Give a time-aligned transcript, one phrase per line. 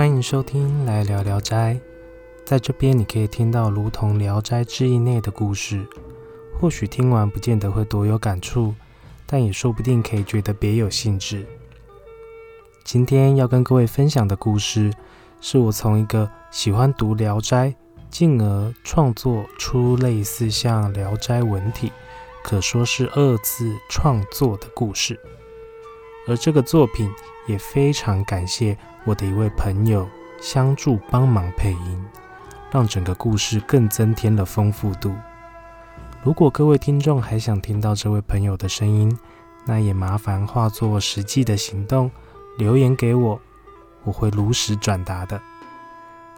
[0.00, 1.74] 欢迎收听《来聊聊斋》。
[2.46, 5.86] 在这边，你可以听到如同《聊斋志异》内的故事。
[6.58, 8.74] 或许听完不见得会多有感触，
[9.26, 11.44] 但也说不定可以觉得别有兴致。
[12.82, 14.90] 今天要跟各位分享的故事，
[15.38, 17.68] 是我从一个喜欢读《聊斋》，
[18.08, 21.92] 进而创作出类似像《聊斋》文体，
[22.42, 25.20] 可说是二次创作的故事。
[26.26, 27.10] 而这个作品
[27.46, 30.08] 也非常感谢我的一位朋友
[30.40, 32.04] 相助帮忙配音，
[32.70, 35.14] 让整个故事更增添了丰富度。
[36.22, 39.18] 如果各位听众还想听到这位朋友的声音，
[39.64, 42.10] 那也麻烦化作实际的行动
[42.58, 43.40] 留言给我，
[44.04, 45.40] 我会如实转达的。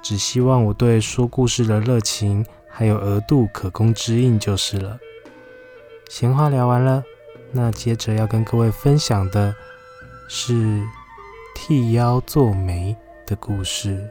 [0.00, 4.98] 只希望我对说故事的热情还有额度可供之应就是了。
[6.08, 7.04] 闲话聊完了，
[7.52, 9.54] 那接着要跟各位分享的
[10.34, 10.82] 是
[11.54, 14.08] 替妖做媒的故事。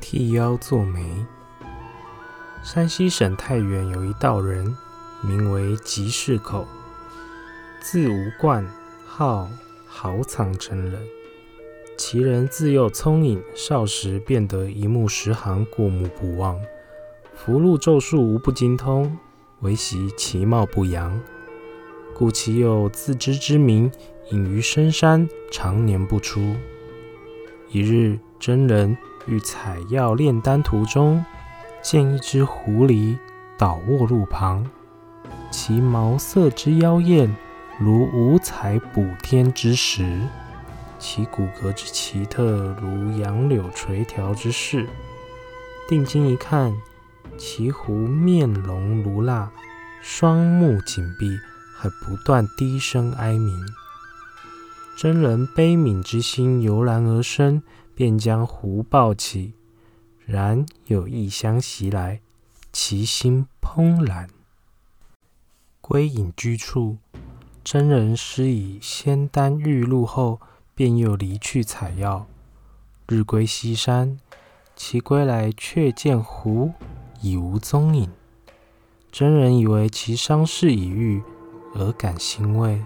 [0.00, 1.24] 替妖做媒。
[2.64, 4.76] 山西省太原有一道人，
[5.22, 6.66] 名为吉士口，
[7.80, 8.66] 字无冠，
[9.06, 9.48] 号
[9.86, 11.00] 豪藏真人。
[11.96, 16.60] 其人自幼聪颖，少时便得一目十行，过目不忘。
[17.32, 19.16] 符箓咒术无不精通，
[19.60, 21.20] 唯习其貌不扬，
[22.14, 23.90] 故其有自知之明，
[24.30, 26.54] 隐于深山，常年不出。
[27.70, 31.22] 一日，真人欲采药炼丹途中。
[31.82, 33.18] 见一只狐狸
[33.58, 34.64] 倒卧路旁，
[35.50, 37.36] 其毛色之妖艳，
[37.78, 40.02] 如五彩补天之石；
[40.98, 44.86] 其骨骼之奇特，如杨柳垂条之势。
[45.86, 46.74] 定睛一看，
[47.36, 49.50] 其狐面容如蜡，
[50.00, 51.38] 双目紧闭，
[51.90, 53.66] 不断低声哀鸣。
[54.96, 57.62] 真人悲悯之心油然而生，
[57.94, 59.54] 便将狐抱起。
[60.24, 62.20] 然有异香袭来，
[62.72, 64.28] 其心怦然。
[65.80, 66.96] 归隐居处，
[67.62, 70.40] 真人施以仙丹玉露后，
[70.74, 72.26] 便又离去采药。
[73.06, 74.18] 日归西山，
[74.74, 76.72] 其归来却见狐
[77.20, 78.10] 已无踪影。
[79.12, 81.22] 真人以为其伤势已愈，
[81.74, 82.80] 而感欣慰，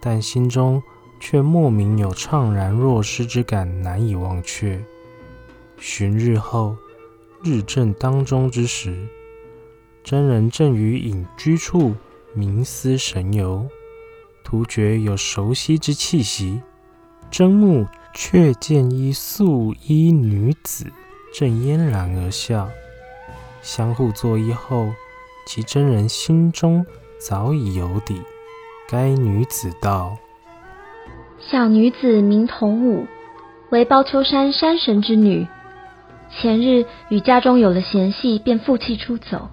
[0.00, 0.82] 但心中
[1.18, 4.84] 却莫名有怅然若失之感，难以忘却。
[5.78, 6.76] 旬日后，
[7.42, 9.06] 日正当中之时，
[10.02, 11.94] 真人正于隐居处
[12.36, 13.66] 冥思神游，
[14.42, 16.60] 突觉有熟悉之气息，
[17.30, 20.86] 睁目却见一素衣女子
[21.34, 22.68] 正嫣然而笑。
[23.62, 24.92] 相互作揖后，
[25.46, 26.86] 其真人心中
[27.18, 28.22] 早已有底。
[28.88, 30.16] 该女子道
[31.40, 33.06] ：“小女子名童武，
[33.70, 35.46] 为包丘山山神之女。”
[36.30, 39.48] 前日与家中有了嫌隙，便负气出走。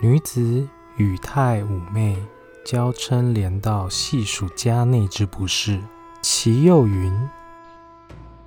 [0.00, 2.16] 女子语态妩媚，
[2.64, 5.80] 娇嗔连道细数家内之不是。
[6.20, 7.12] 其又云：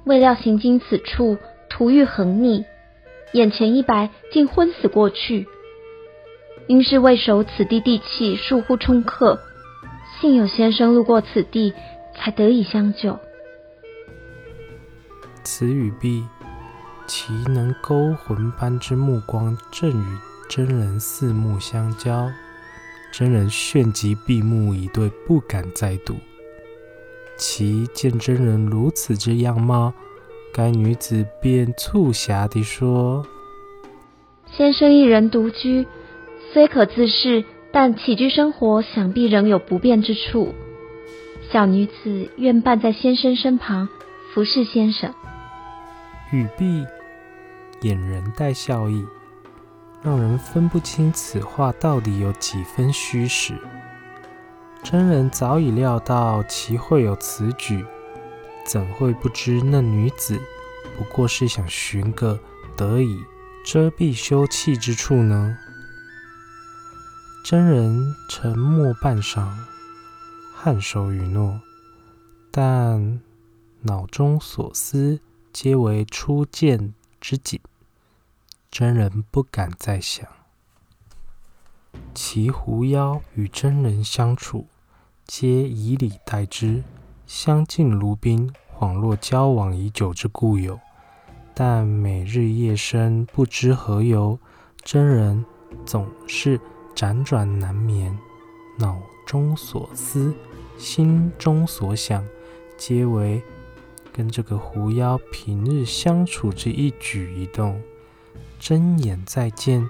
[0.05, 1.37] 未料行经此处，
[1.69, 2.65] 途遇横逆，
[3.33, 5.47] 眼前一白，竟昏死过去。
[6.67, 9.39] 因是未守此地地气，疏忽冲客，
[10.19, 11.73] 幸有先生路过此地，
[12.16, 13.17] 才得以相救。
[15.44, 16.25] 此语毕。
[17.09, 20.17] 其能勾魂般之目光，正与
[20.50, 22.29] 真人四目相交。
[23.13, 26.17] 真人旋即闭目以对，不敢再睹。
[27.38, 29.94] 其见真人如此之样貌，
[30.53, 33.25] 该女子便促狭地说
[34.51, 35.88] ：“先生一人独居，
[36.53, 40.53] 虽可自适，但起居生活想必仍有不便之处。
[41.52, 43.88] 小女子愿伴在先生身旁，
[44.34, 45.14] 服侍先生。”
[46.32, 46.85] 语毕。
[47.82, 49.05] 掩人带笑意，
[50.02, 53.53] 让人分不清此话到底有几分虚实。
[54.82, 57.85] 真人早已料到其会有此举，
[58.66, 60.41] 怎会不知那女子
[60.97, 62.40] 不过是想寻个
[62.76, 63.20] 得以
[63.64, 65.55] 遮蔽羞气之处呢？
[67.49, 69.47] 真人沉默半晌，
[70.61, 71.61] 颔首允诺，
[72.52, 73.22] 但
[73.84, 75.22] 脑中所思
[75.53, 76.94] 皆为初见。
[77.22, 77.58] 之景，
[78.70, 80.28] 真人不敢再想。
[82.14, 84.67] 其狐妖与真人相处，
[85.26, 86.84] 皆以礼待之，
[87.26, 90.78] 相敬如宾，恍若交往已久之故友。
[91.53, 94.38] 但每日夜深，不知何由，
[94.84, 95.46] 真人
[95.85, 96.59] 总是
[96.97, 98.17] 辗转难眠，
[98.76, 100.34] 脑中所思，
[100.79, 102.26] 心中所想，
[102.76, 103.40] 皆为
[104.11, 107.79] 跟这个狐妖平日相处之一举一动。
[108.59, 109.88] 睁眼再见，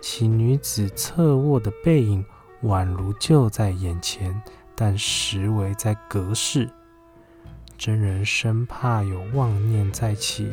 [0.00, 2.24] 其女子侧卧的背影，
[2.62, 4.40] 宛如就在眼前，
[4.76, 6.70] 但实为在隔世。
[7.76, 10.52] 真人生怕有妄念再起，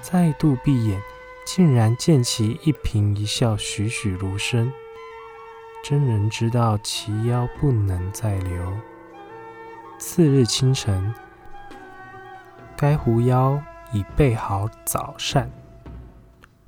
[0.00, 1.02] 再度闭眼，
[1.44, 4.72] 竟然见其一颦一笑栩栩如生。
[5.82, 8.72] 真人知道其妖不能再留。
[9.98, 11.14] 次日清晨，
[12.76, 15.50] 该狐妖已备好早膳。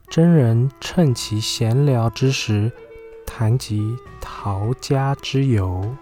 [0.08, 2.72] 真人趁其闲聊之时，
[3.26, 5.94] 谈及陶家之由。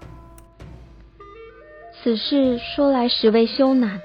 [2.03, 4.01] 此事说来实为羞难。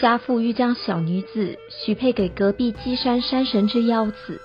[0.00, 4.40] 家父欲将小女子许配给隔壁鸡山山神之妖子，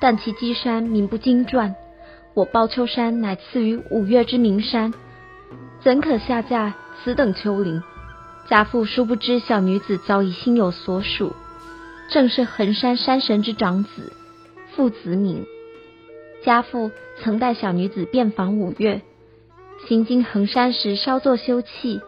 [0.00, 1.76] 但其积山名不经传，
[2.34, 4.94] 我包秋山乃次于五岳之名山，
[5.82, 6.74] 怎可下嫁
[7.04, 7.82] 此等丘陵？”
[8.48, 11.32] 家父殊不知，小女子早已心有所属，
[12.10, 14.12] 正是衡山山神之长子
[14.74, 15.46] 傅子敏。
[16.42, 19.02] 家父曾带小女子遍访五岳，
[19.86, 22.00] 行经衡山时稍作休憩。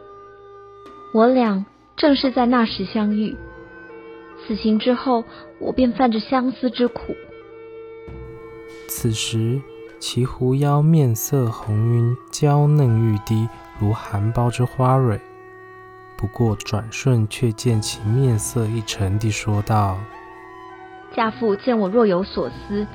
[1.14, 1.64] 我俩
[1.96, 3.36] 正是在那时相遇。
[4.40, 5.24] 此行之后，
[5.60, 7.14] 我便犯着相思之苦。
[8.94, 9.58] 此时，
[9.98, 13.48] 其狐妖面色红晕，娇嫩欲滴，
[13.80, 15.18] 如含苞之花蕊。
[16.18, 19.98] 不过转瞬，却见其面色一沉地说道
[21.16, 22.86] ：“家父见我若有所思，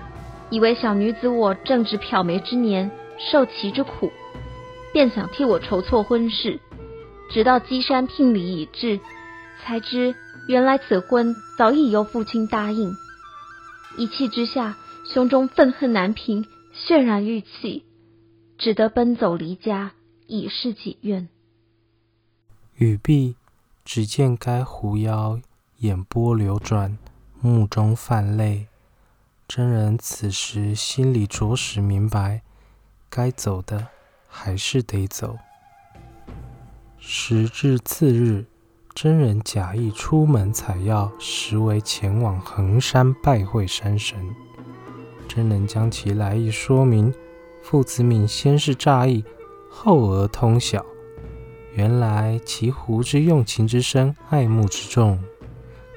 [0.51, 2.91] 以为小女子我正值漂眉之年，
[3.31, 4.11] 受其之苦，
[4.93, 6.59] 便想替我筹措婚事。
[7.31, 8.99] 直到稽山聘礼已至，
[9.65, 10.13] 才知
[10.47, 12.93] 原来此婚早已由父亲答应。
[13.97, 14.77] 一气之下，
[15.13, 16.45] 胸中愤恨难平，
[16.75, 17.85] 泫然欲泣，
[18.57, 19.93] 只得奔走离家，
[20.27, 21.29] 以示己愿。”
[22.75, 23.35] 语毕，
[23.85, 25.39] 只见该狐妖
[25.77, 26.97] 眼波流转，
[27.39, 28.67] 目中泛泪。
[29.47, 32.41] 真人此时心里着实明白，
[33.09, 33.87] 该走的
[34.27, 35.37] 还是得走。
[36.99, 38.45] 时至次日，
[38.93, 44.35] 真人假意出门采药，实为前往衡山拜会山神。
[45.27, 47.13] 真人将其来意说明，
[47.61, 49.23] 傅子敏先是诧异，
[49.69, 50.85] 后而通晓。
[51.73, 55.23] 原来其狐之用情之深，爱慕之重，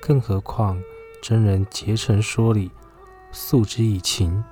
[0.00, 0.78] 更何况
[1.22, 2.70] 真人竭诚说理，
[3.32, 4.44] 诉之以情。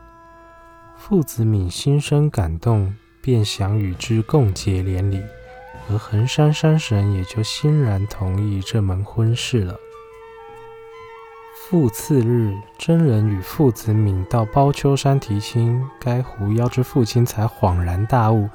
[0.97, 5.23] 傅子敏心生感动，便想与之共结连理，
[5.91, 9.77] 而衡山山神也就欣然同意这门婚事了。
[11.71, 18.49] 复次日，真人与傅子敏到包丘山提亲，该狐妖之父亲才恍然大悟。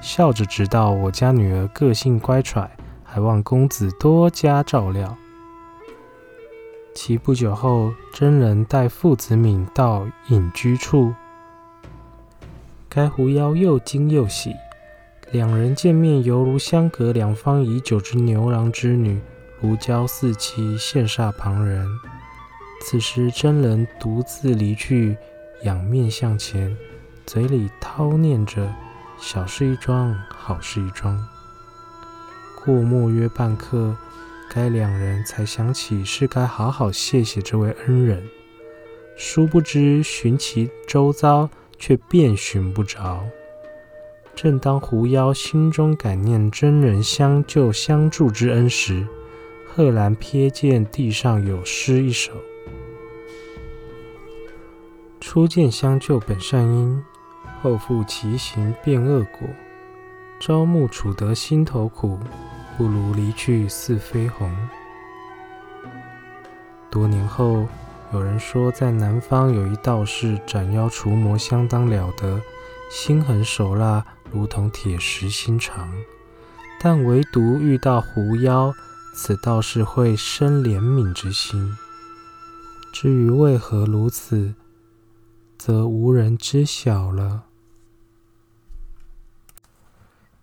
[0.00, 2.66] 笑着直道：“我家女儿个性乖舛，
[3.04, 5.14] 还望公子多加照料。”
[6.96, 11.12] 其不久后，真人带傅子敏到隐居处，
[12.88, 14.54] 该狐妖又惊又喜，
[15.32, 19.20] 两人见面犹如相隔两方已久之牛郎织女，
[19.60, 21.86] 如胶似漆，羡煞旁人。
[22.86, 25.16] 此时，真人独自离去，
[25.62, 26.76] 仰面向前，
[27.24, 28.70] 嘴里叨念着。
[29.18, 31.18] 小事一桩，好事一桩。
[32.62, 33.96] 过莫约半刻，
[34.50, 38.22] 该两人才想起是该好好谢谢这位恩人。
[39.16, 41.48] 殊不知寻其周遭，
[41.78, 43.24] 却遍寻不着。
[44.34, 49.06] 正当狐妖心中感念真人相救相助之恩时，
[49.66, 52.32] 赫然瞥见地上有诗一首
[55.26, 57.02] ：“初见相救本善因。”
[57.62, 59.48] 后复其行变恶果，
[60.38, 62.20] 朝暮处得心头苦，
[62.76, 64.54] 不如离去似飞鸿。
[66.90, 67.66] 多年后，
[68.12, 72.38] 有人说，在南方有一道士斩妖除魔相当了得，
[72.90, 75.90] 心狠手辣，如同铁石心肠。
[76.78, 78.74] 但唯独遇到狐妖，
[79.14, 81.74] 此道士会生怜悯之心。
[82.92, 84.52] 至于为何如此，
[85.66, 87.44] 则无人知晓了。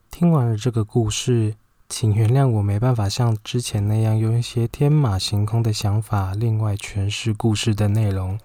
[0.09, 1.53] 听完了这个故事，
[1.87, 8.39] 请原谅我没办法像之前那样用一些天马行空的想法另外诠释故事的内容，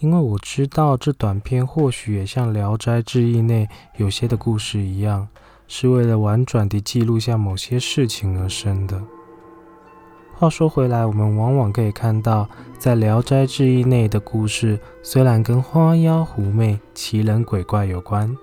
[0.00, 5.28] 因为我知道这短片或许也像《聊斋志异》内有些的故事一样，
[5.68, 9.00] 是为了婉转地记录下某些事情而生的。
[10.40, 18.34] 话说回来，我们往往可以看到，在《聊斋志异》内的故事，虽然跟花妖狐媚、奇人鬼怪有关。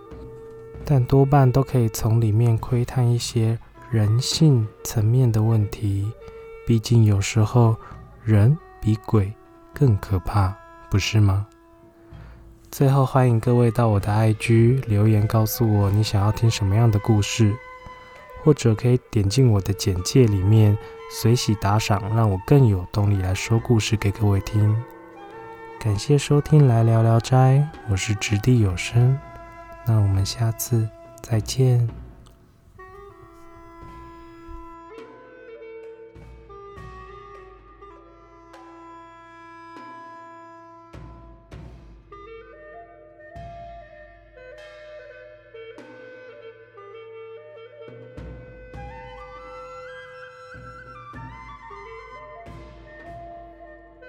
[0.86, 3.58] 但多半都可以从里面窥探一些
[3.90, 6.08] 人性层面的问题。
[6.68, 7.76] 毕竟有时候
[8.24, 9.34] 人比鬼
[9.74, 10.54] 更可怕，
[10.92, 11.48] 不是吗？
[12.70, 17.56] 最后，欢迎各位到我的 IG 留言，告诉我你想要听什么样的故事，
[18.44, 20.78] 或者可以点进我的简介里面
[21.10, 24.76] 随喜打赏，让我更有动力来说故事给各位听。
[25.80, 27.56] 感谢收听《来聊聊斋》，
[27.90, 29.18] 我是掷地有声，
[29.86, 30.88] 那我们下次
[31.22, 31.88] 再见。